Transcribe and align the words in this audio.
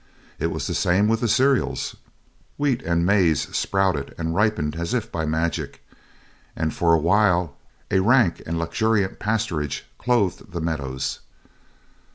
It 0.39 0.47
was 0.47 0.65
the 0.65 0.73
same 0.73 1.07
with 1.07 1.21
the 1.21 1.27
cereals; 1.27 1.95
wheat 2.57 2.81
and 2.81 3.05
maize 3.05 3.55
sprouted 3.55 4.15
and 4.17 4.33
ripened 4.33 4.75
as 4.75 4.95
if 4.95 5.11
by 5.11 5.27
magic, 5.27 5.85
and 6.55 6.73
for 6.73 6.95
a 6.95 6.99
while 6.99 7.55
a 7.91 7.99
rank 7.99 8.41
and 8.47 8.57
luxuriant 8.57 9.19
pasturage 9.19 9.81
clothed 9.99 10.53
the 10.53 10.59
meadows. 10.59 11.19